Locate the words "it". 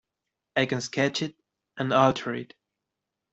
1.21-1.35, 2.33-2.55